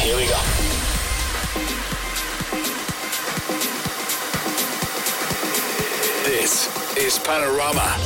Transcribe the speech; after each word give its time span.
Here 0.00 0.16
we 0.16 0.24
go. 0.24 0.40
This 6.24 6.96
is 6.96 7.18
Panorama. 7.18 7.96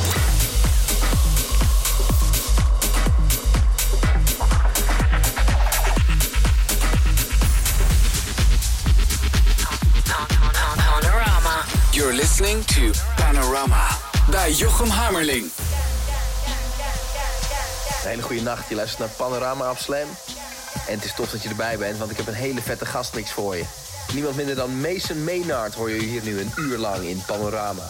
Panorama. 10.77 11.65
You're 11.93 12.13
listening 12.13 12.63
to 12.65 12.91
Panorama 13.15 13.87
bij 14.29 14.51
Jochem 14.51 14.89
Hammerling. 14.89 15.43
Een 18.03 18.11
hele 18.11 18.21
goede 18.21 18.41
nacht. 18.41 18.69
Je 18.69 18.75
luistert 18.75 18.99
naar 18.99 19.09
Panorama 19.09 19.69
op 19.69 19.77
Slam. 19.77 20.07
En 20.87 20.95
het 20.95 21.05
is 21.05 21.13
tof 21.13 21.31
dat 21.31 21.43
je 21.43 21.49
erbij 21.49 21.77
bent, 21.77 21.97
want 21.97 22.11
ik 22.11 22.17
heb 22.17 22.27
een 22.27 22.33
hele 22.33 22.61
vette 22.61 22.85
gastmix 22.85 23.31
voor 23.31 23.55
je. 23.55 23.65
Niemand 24.13 24.35
minder 24.35 24.55
dan 24.55 24.81
Mason 24.81 25.23
Maynard 25.23 25.73
hoor 25.73 25.89
je 25.89 26.01
hier 26.01 26.23
nu 26.23 26.39
een 26.39 26.51
uur 26.55 26.77
lang 26.77 27.03
in 27.03 27.23
Panorama. 27.25 27.87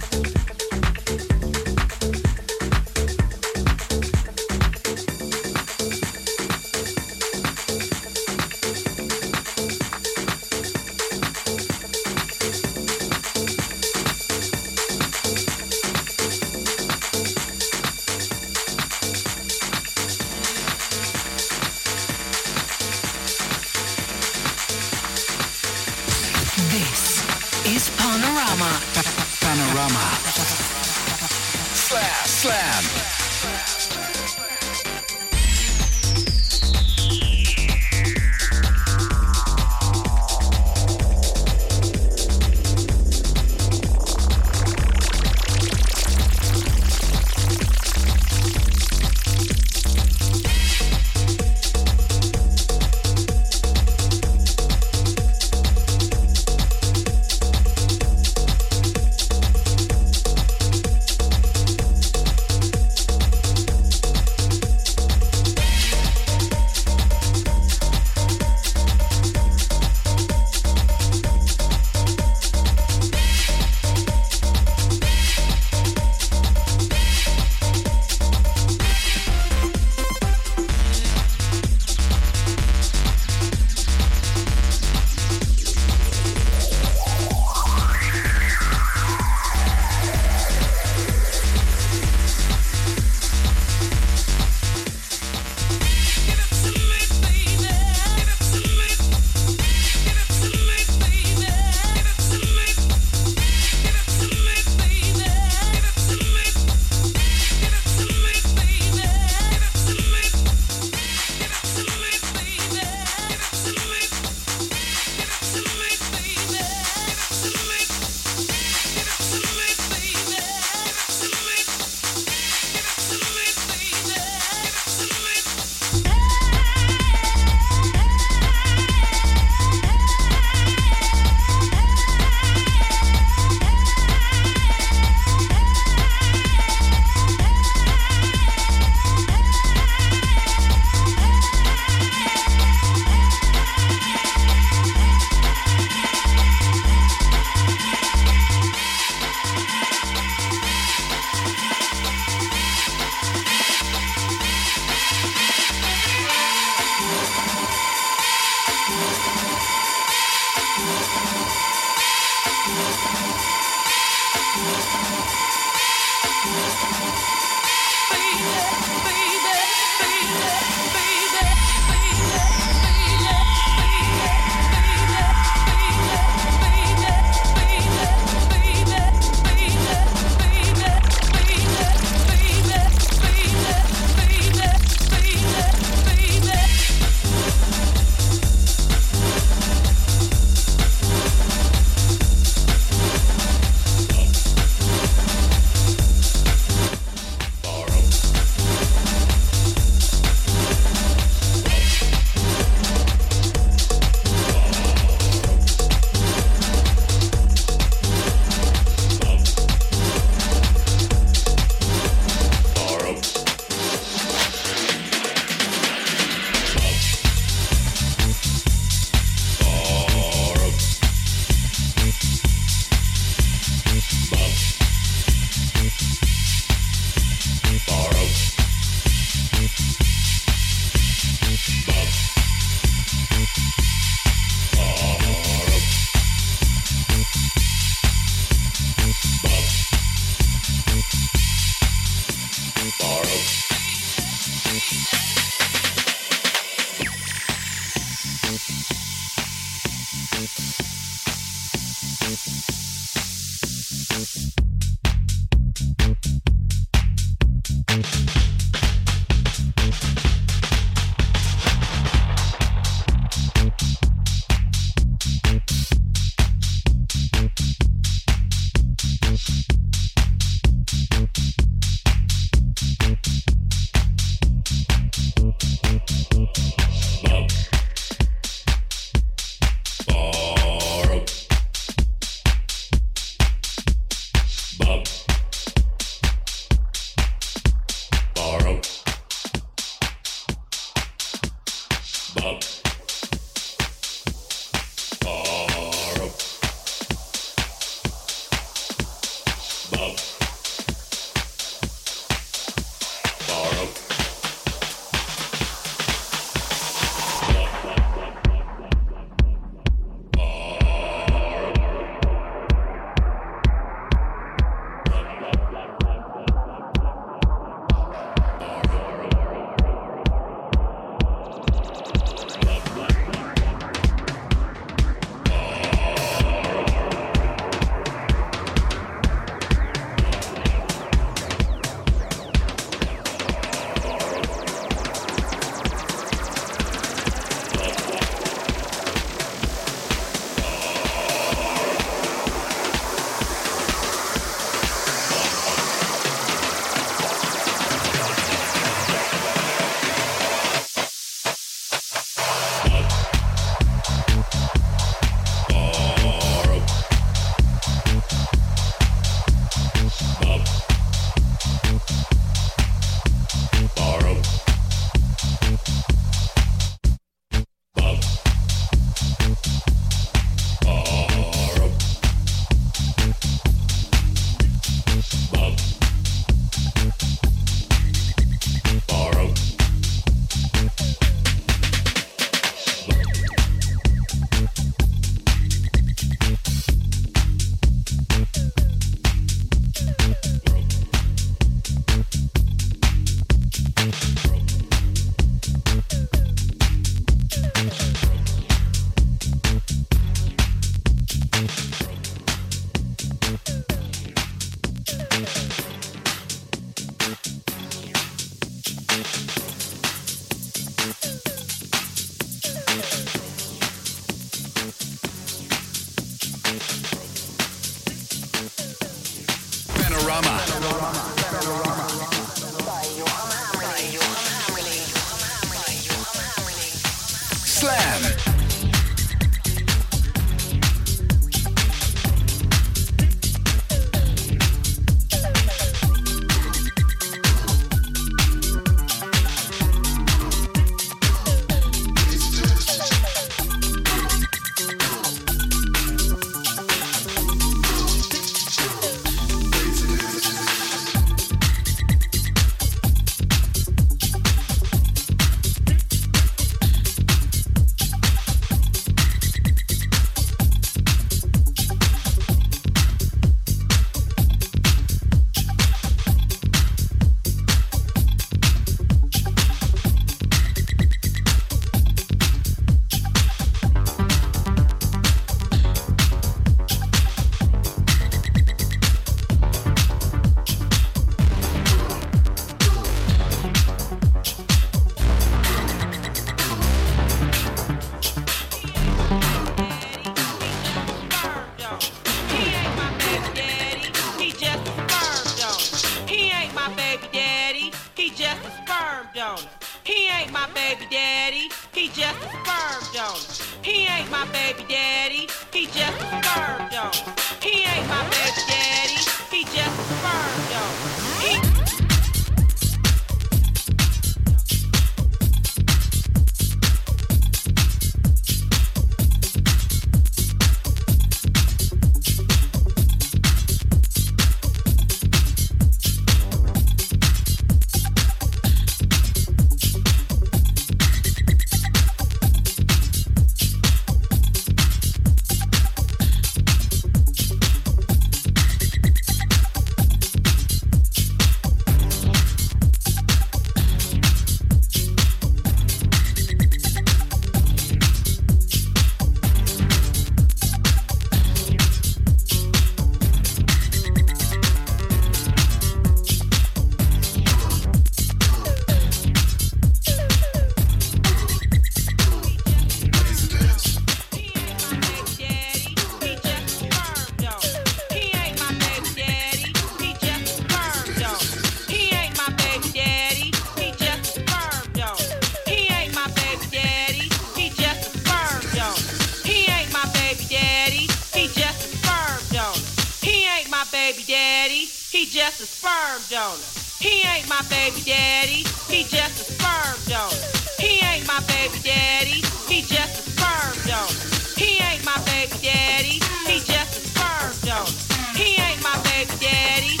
just 585.41 585.61
a 585.61 585.65
sperm 585.65 586.21
donor. 586.29 586.61
He 586.99 587.23
ain't 587.25 587.49
my 587.49 587.63
baby 587.67 587.99
daddy. 588.01 588.63
He 588.87 589.01
just 589.05 589.41
a 589.41 589.53
sperm 589.53 589.97
donor. 590.05 590.37
He 590.77 591.03
ain't 591.03 591.25
my 591.25 591.39
baby 591.49 591.79
daddy. 591.81 592.45
He 592.69 592.83
just 592.83 593.25
a 593.25 593.31
sperm 593.31 593.73
donor. 593.89 594.21
He 594.55 594.77
ain't 594.77 595.03
my 595.03 595.17
baby 595.25 595.57
daddy. 595.63 596.21
He 596.45 596.59
just 596.59 596.93
a 596.93 597.01
sperm 597.09 597.53
donor. 597.65 597.89
He 598.37 598.61
ain't 598.61 598.83
my 598.83 599.01
baby 599.01 599.33
daddy. 599.41 600.00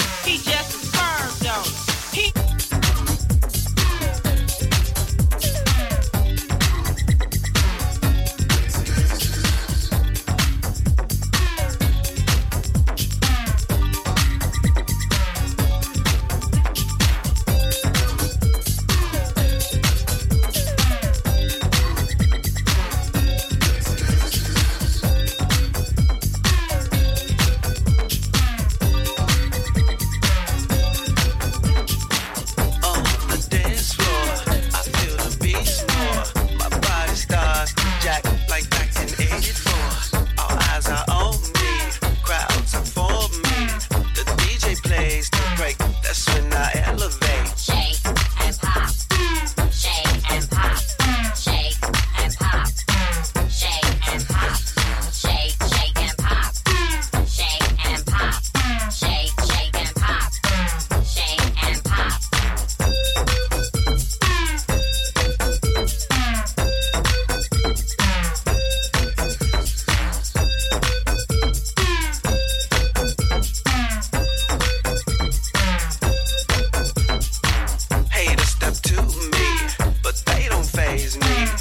his 81.13 81.19
name. 81.19 81.60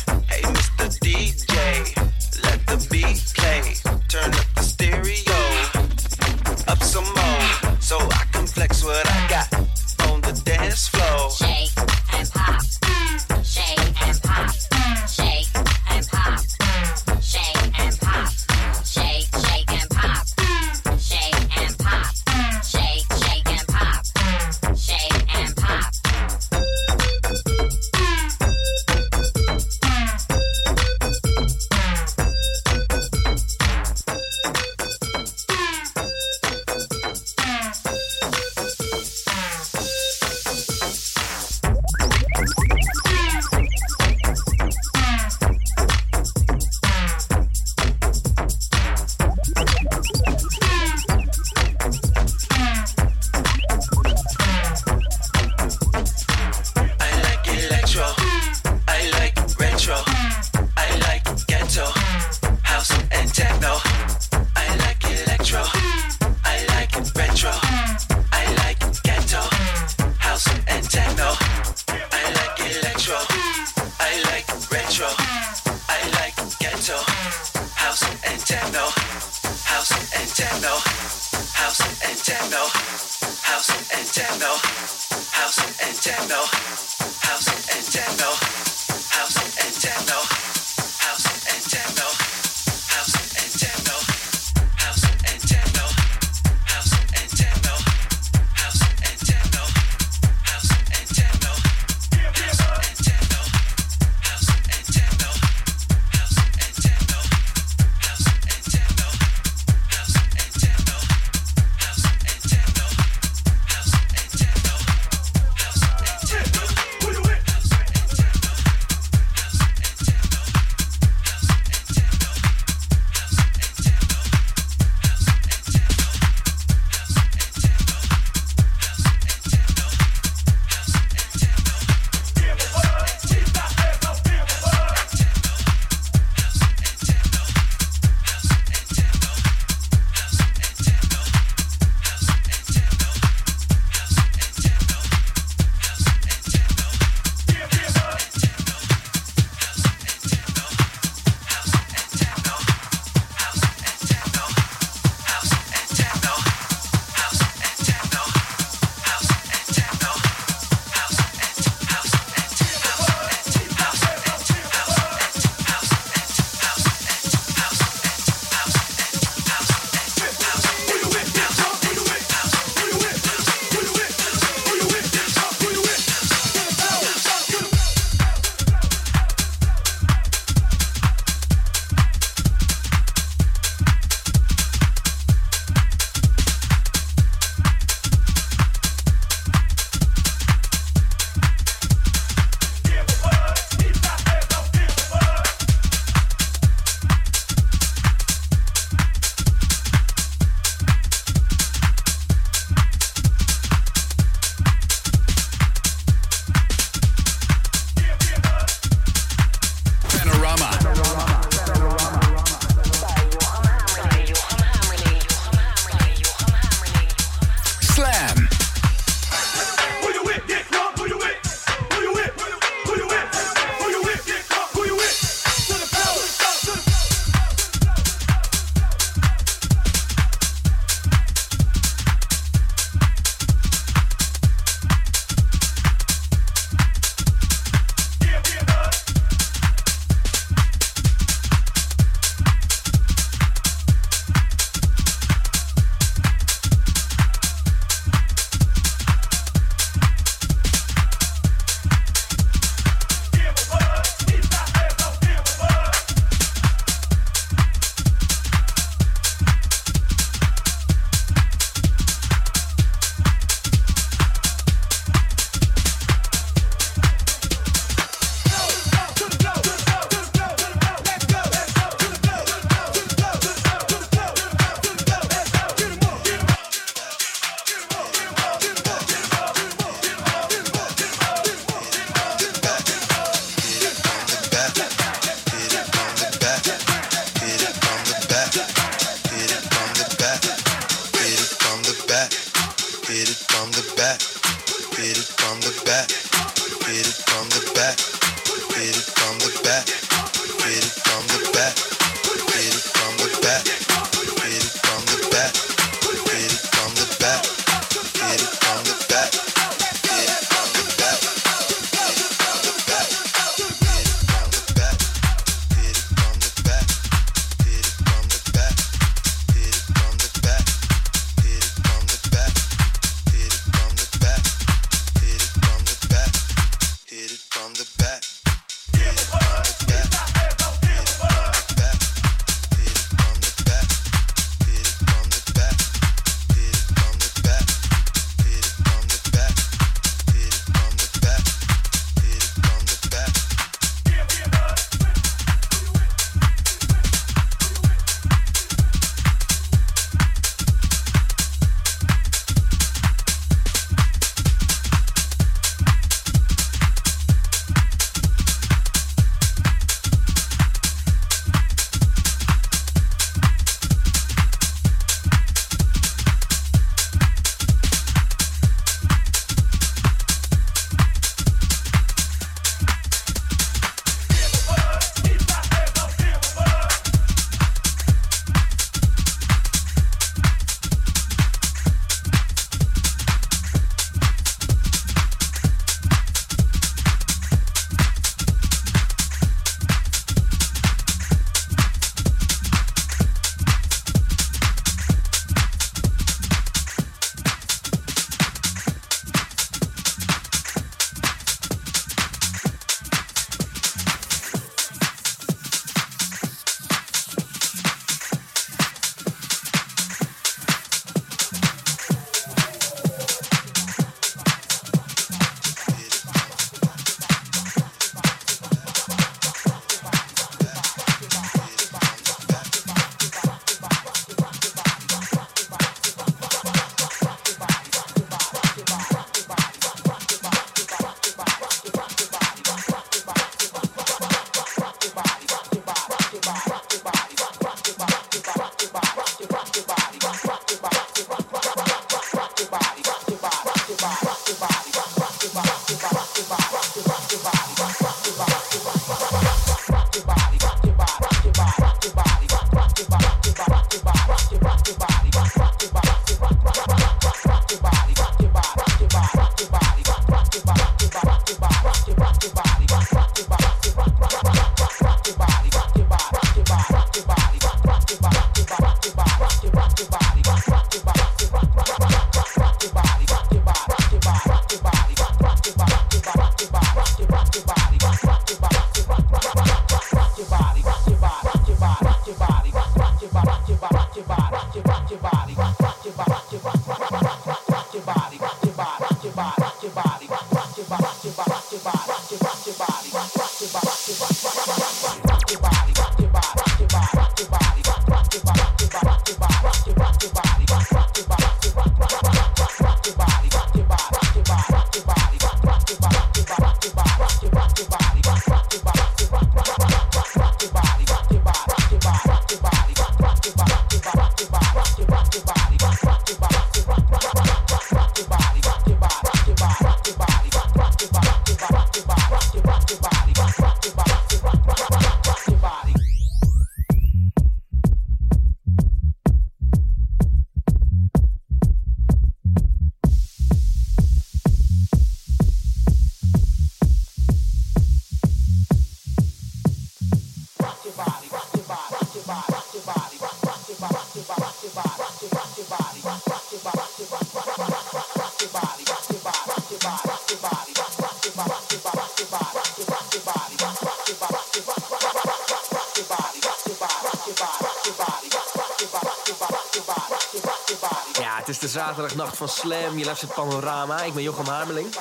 Zaterdagnacht 562.00 562.36
van 562.36 562.48
Slam. 562.48 562.98
Je 562.98 563.04
luistert 563.04 563.34
Panorama. 563.34 564.02
Ik 564.02 564.14
ben 564.14 564.22
Jochem 564.22 564.46
Hameling. 564.46 564.96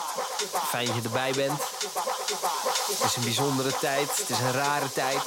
Fijn 0.67 0.85
dat 0.85 0.95
je 0.95 1.01
erbij 1.01 1.31
bent. 1.35 1.59
Het 2.91 3.03
is 3.03 3.15
een 3.15 3.23
bijzondere 3.23 3.71
tijd. 3.79 4.17
Het 4.17 4.29
is 4.29 4.39
een 4.39 4.51
rare 4.51 4.91
tijd. 4.93 5.19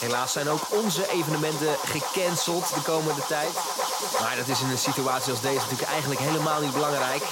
Helaas 0.00 0.32
zijn 0.32 0.48
ook 0.48 0.60
onze 0.68 1.10
evenementen 1.10 1.76
gecanceld 1.84 2.74
de 2.74 2.80
komende 2.80 3.26
tijd. 3.28 3.50
Maar 4.20 4.36
dat 4.36 4.48
is 4.48 4.60
in 4.60 4.70
een 4.70 4.78
situatie 4.78 5.32
als 5.32 5.40
deze 5.40 5.54
natuurlijk 5.54 5.90
eigenlijk 5.90 6.20
helemaal 6.20 6.60
niet 6.60 6.72
belangrijk. 6.72 7.22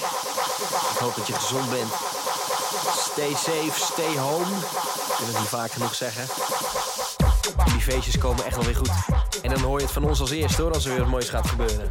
Ik 0.91 0.99
hoop 0.99 1.15
dat 1.15 1.27
je 1.27 1.33
gezond 1.33 1.69
bent. 1.69 1.91
Stay 2.97 3.33
safe, 3.33 3.85
stay 3.93 4.17
home. 4.17 4.55
Ik 5.09 5.15
kan 5.17 5.27
het 5.27 5.39
niet 5.39 5.47
vaak 5.47 5.71
genoeg 5.71 5.95
zeggen. 5.95 6.27
Die 7.65 7.81
feestjes 7.81 8.17
komen 8.17 8.45
echt 8.45 8.55
wel 8.55 8.65
weer 8.65 8.75
goed. 8.75 8.91
En 9.41 9.49
dan 9.49 9.59
hoor 9.59 9.77
je 9.77 9.83
het 9.83 9.93
van 9.93 10.03
ons 10.03 10.19
als 10.19 10.31
eerste 10.31 10.61
hoor, 10.61 10.73
als 10.73 10.85
er 10.85 10.91
weer 10.91 10.99
wat 10.99 11.09
moois 11.09 11.29
gaat 11.29 11.47
gebeuren. 11.47 11.89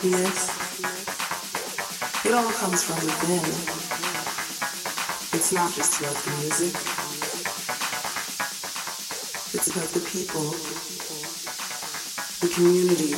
Happiness. 0.00 0.48
It 2.24 2.32
all 2.32 2.50
comes 2.52 2.82
from 2.82 2.96
within. 3.04 3.44
It's 5.38 5.52
not 5.52 5.74
just 5.74 6.00
about 6.00 6.14
the 6.14 6.30
music. 6.40 6.74
It's 9.52 9.68
about 9.68 9.88
the 9.88 10.00
people, 10.00 10.54
the 12.40 12.48
community, 12.54 13.14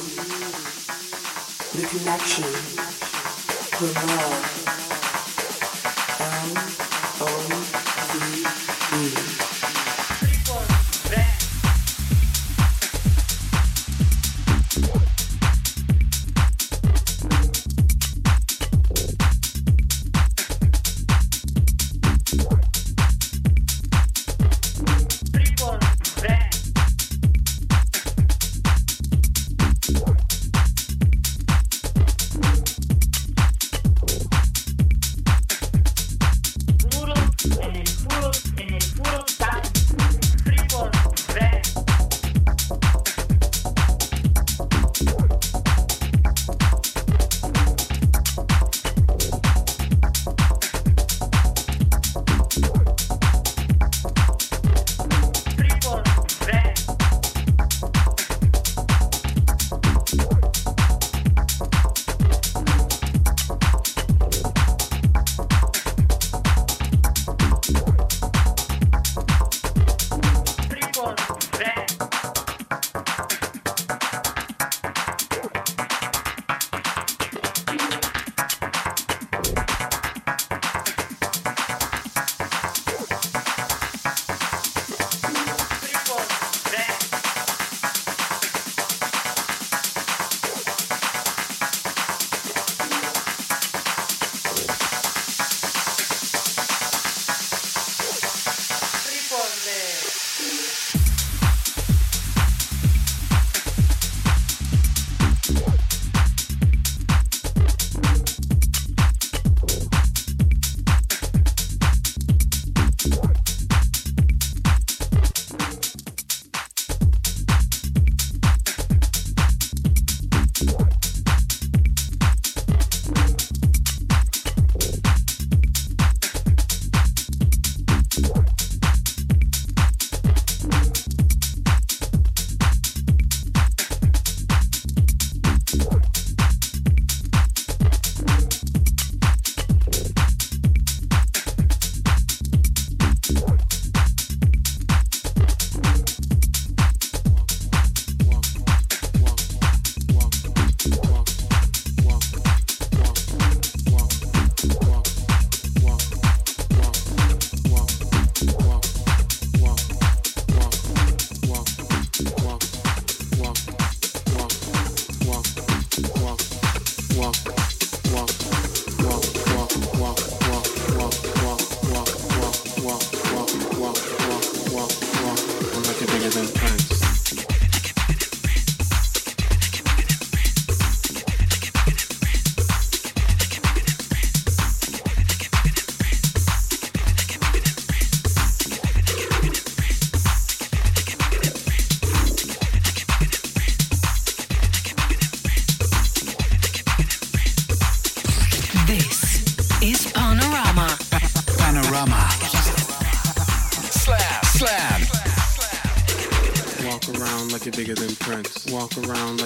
the 1.78 1.86
connection, 1.86 2.50
the. 3.78 3.92
L-O-V-E. 3.94 4.71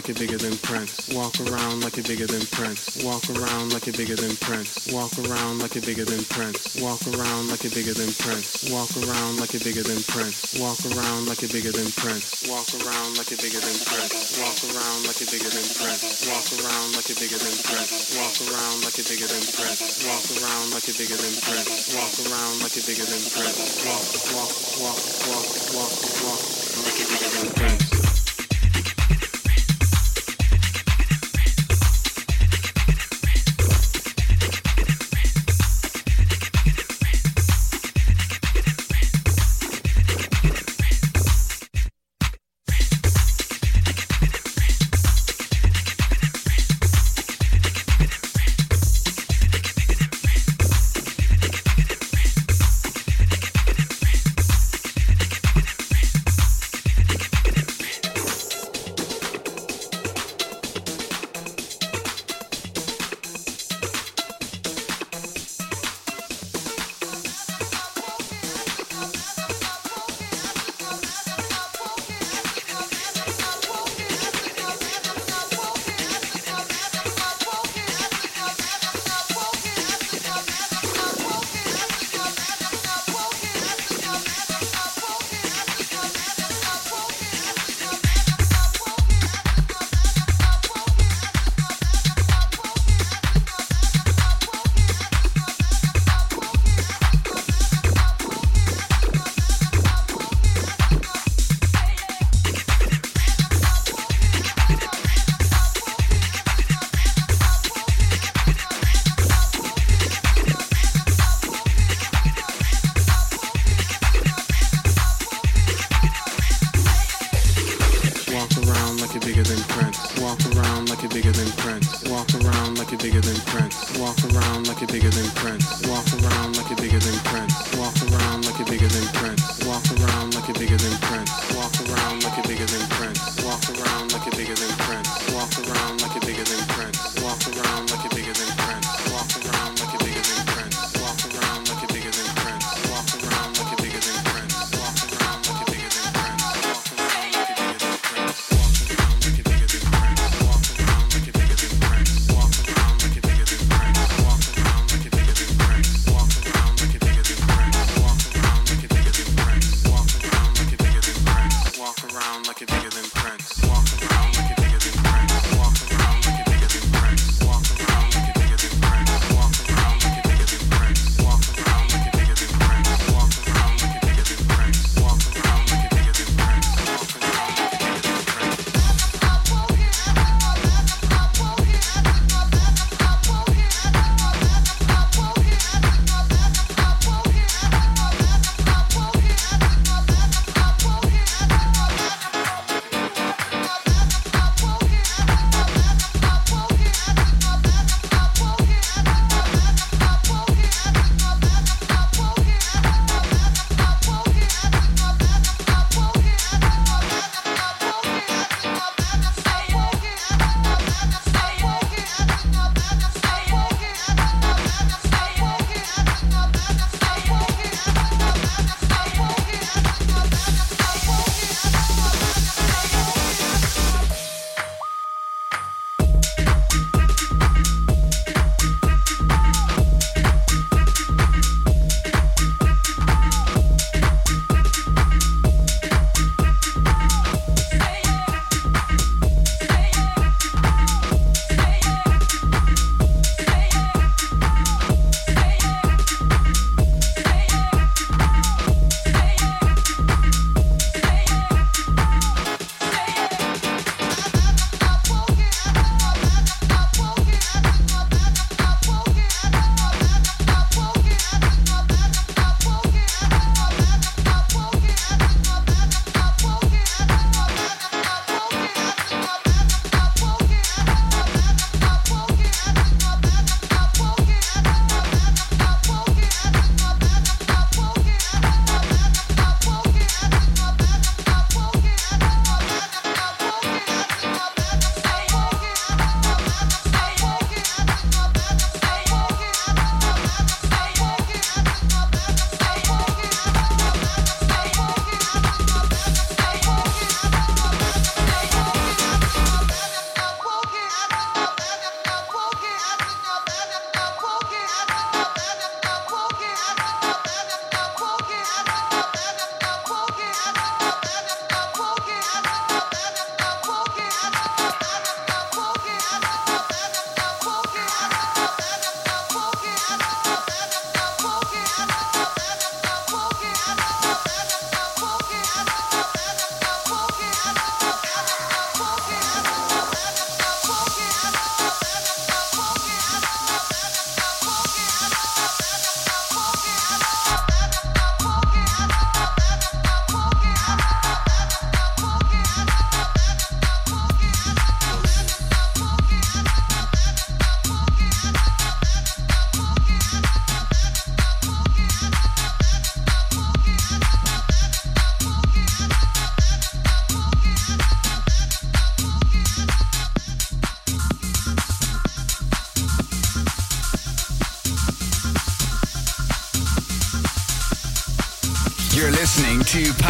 Like 0.07 0.21
you're 0.21 0.29
bigger 0.29 0.39
than 0.39 0.57
Prince. 0.63 1.11
Walk 1.11 1.35
around 1.41 1.83
like 1.83 1.97
you're 1.97 2.07
bigger 2.07 2.31
than 2.31 2.47
Prince. 2.55 3.03
Walk 3.03 3.27
around 3.27 3.75
like 3.75 3.87
you're 3.91 3.99
bigger 3.99 4.15
than 4.15 4.37
Prince. 4.39 4.87
Walk 4.95 5.11
around 5.19 5.59
like 5.59 5.75
you're 5.75 5.83
bigger 5.83 6.07
than 6.07 6.23
Prince. 6.31 6.79
Walk 6.79 7.03
around 7.11 7.51
like 7.51 7.67
you're 7.67 7.75
bigger 7.75 7.91
than 7.91 8.15
Prince. 8.15 8.63
Walk 8.71 8.95
around 9.03 9.43
like 9.43 9.51
you're 9.51 9.67
bigger 9.67 9.83
than 9.83 9.99
Prince. 10.07 10.55
Walk 10.63 10.79
around 10.87 11.27
like 11.27 11.43
you're 11.43 11.51
bigger 11.51 11.75
than 11.75 11.91
Prince. 11.99 12.47
Walk 12.47 12.71
around 12.79 13.19
like 13.19 13.35
you're 13.35 13.43
bigger 13.43 13.59
than 13.59 13.75
Prince. 13.83 14.39
Walk 14.39 14.63
around 14.71 15.03
like 15.03 15.19
you're 15.19 15.27
bigger 15.35 15.51
than 15.51 15.67
Prince. 15.75 16.23
Walk 16.31 16.47
around 16.55 16.87
like 16.95 17.11
you're 17.11 17.19
bigger 17.19 17.41
than 17.43 17.57
Prince. 17.67 17.99
Walk 18.15 18.39
around 18.47 18.79
like 18.87 18.95
you're 18.95 19.11
bigger 19.11 19.27
than 19.27 19.43
Prince. 19.59 20.07
Walk 20.07 20.27
around 20.39 20.67
like 20.71 20.87
you're 20.87 20.99
bigger 21.03 21.19
than 21.19 21.35
Prince. 21.43 21.67
Walk 21.99 22.15
around 22.23 22.55
like 22.63 22.75
you're 22.79 22.87
bigger 22.87 23.09
than 23.11 23.23
Prince. 23.35 23.59
Walk, 23.83 24.07
walk, 24.39 24.55
walk, 24.79 25.01
walk, 25.27 25.51
walk, 25.75 25.95
walk 26.23 26.43
like 26.87 26.95
you're 26.95 27.11
bigger 27.11 27.31
than 27.43 27.51
Prince. 27.59 27.86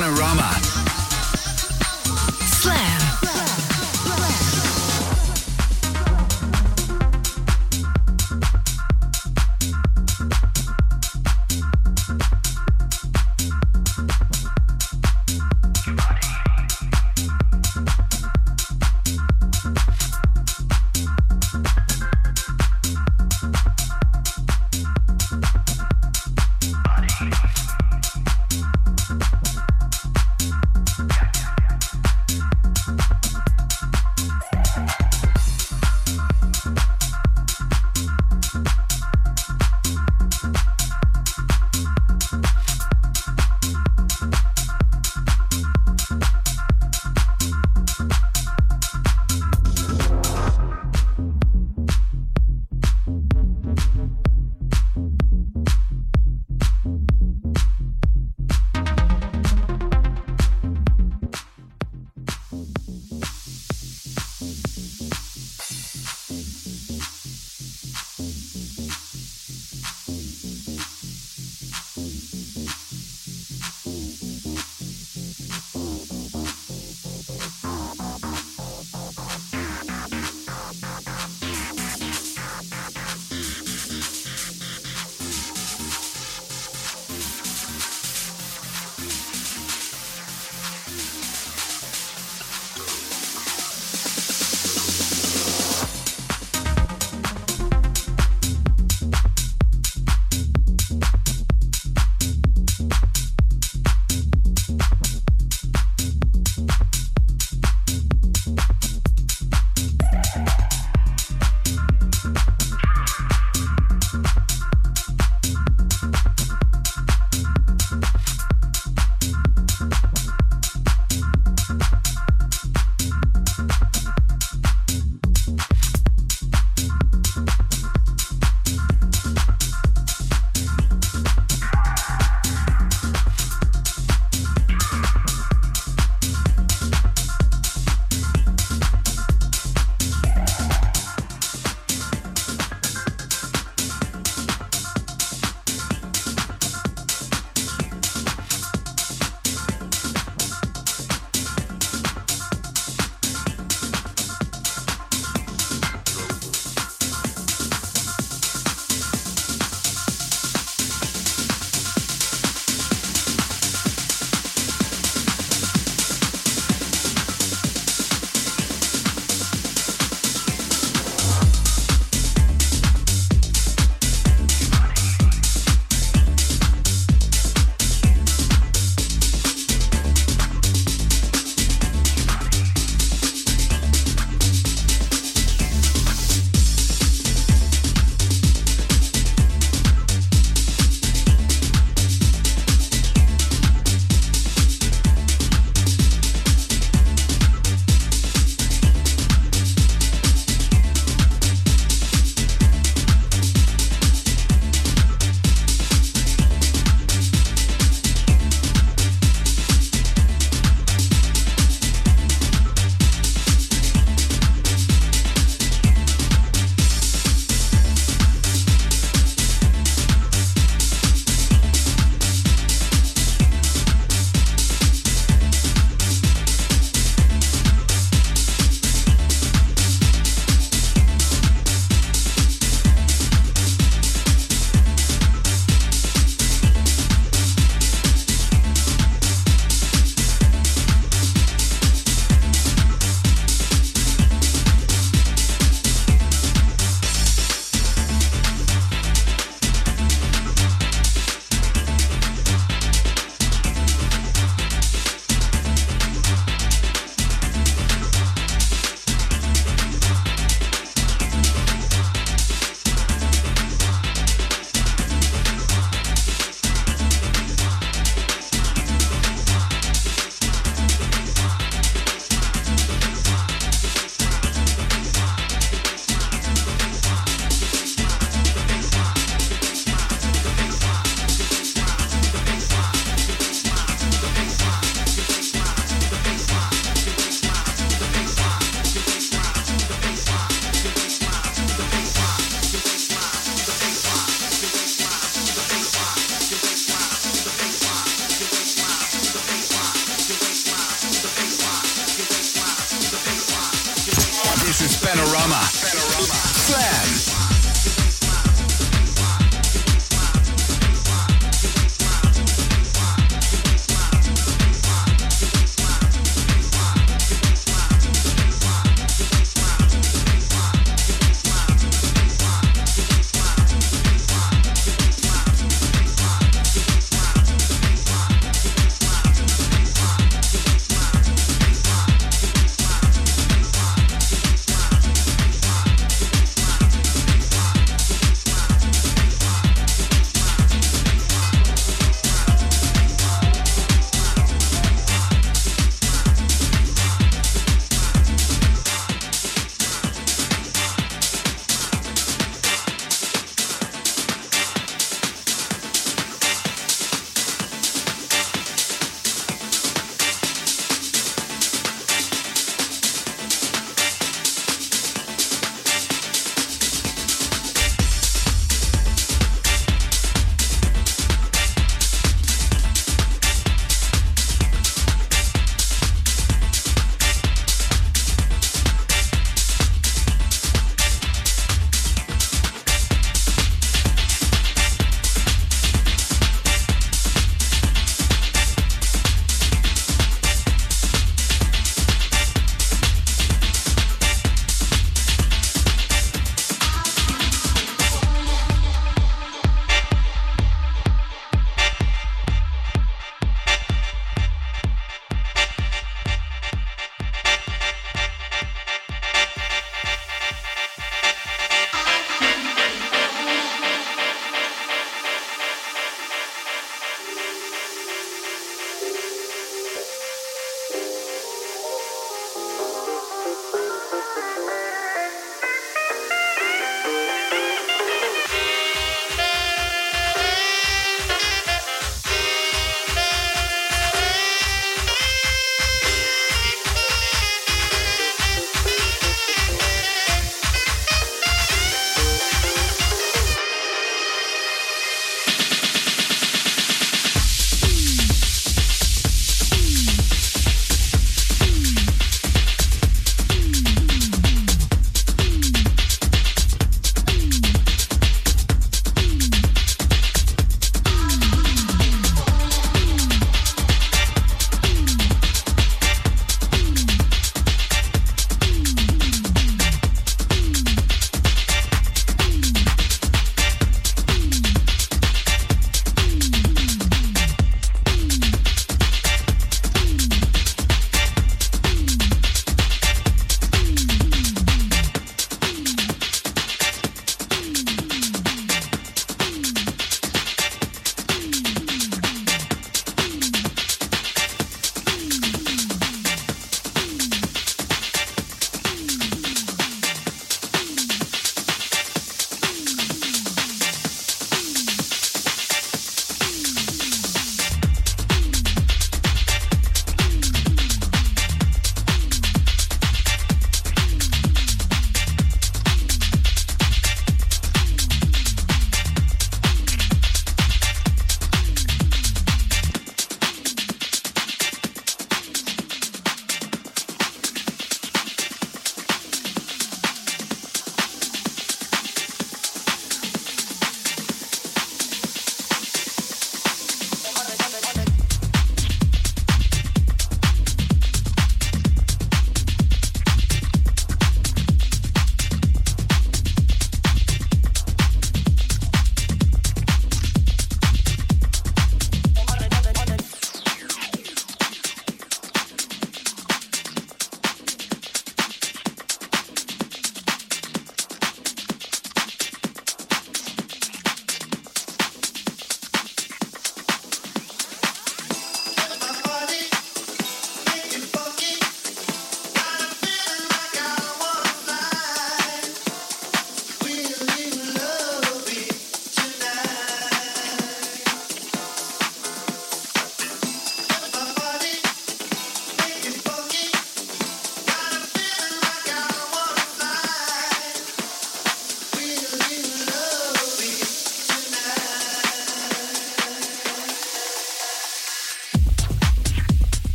Panorama. 0.00 0.59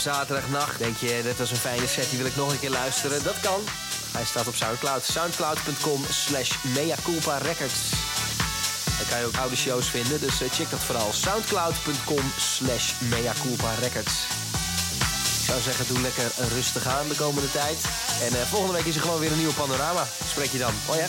zaterdagnacht. 0.00 0.78
Denk 0.78 0.96
je, 0.96 1.12
eh, 1.12 1.22
dit 1.22 1.38
was 1.38 1.50
een 1.50 1.56
fijne 1.56 1.86
set, 1.86 2.08
die 2.08 2.18
wil 2.18 2.26
ik 2.26 2.36
nog 2.36 2.52
een 2.52 2.58
keer 2.58 2.70
luisteren? 2.70 3.22
Dat 3.22 3.40
kan. 3.40 3.60
Hij 4.12 4.24
staat 4.24 4.46
op 4.46 4.54
Soundcloud. 4.54 5.04
Soundcloud.com 5.04 6.04
slash 6.10 6.52
meaculpa 6.62 7.36
records. 7.38 7.80
Daar 8.98 9.08
kan 9.08 9.18
je 9.18 9.26
ook 9.26 9.36
oude 9.36 9.56
shows 9.56 9.86
vinden, 9.86 10.20
dus 10.20 10.40
eh, 10.40 10.50
check 10.50 10.70
dat 10.70 10.80
vooral. 10.80 11.12
Soundcloud.com 11.12 12.32
slash 12.38 12.92
meaculpa 12.98 13.74
records. 13.80 14.14
Ik 15.40 15.46
zou 15.46 15.60
zeggen, 15.60 15.86
doe 15.88 16.00
lekker 16.00 16.30
rustig 16.54 16.86
aan 16.86 17.08
de 17.08 17.14
komende 17.14 17.50
tijd. 17.50 17.78
En 18.22 18.40
eh, 18.40 18.46
volgende 18.46 18.74
week 18.74 18.86
is 18.86 18.94
er 18.94 19.02
gewoon 19.02 19.20
weer 19.20 19.32
een 19.32 19.38
nieuwe 19.38 19.54
panorama. 19.54 20.06
Spreek 20.30 20.50
je 20.50 20.58
dan. 20.58 20.72
Hoi 20.86 20.98
ja. 20.98 21.08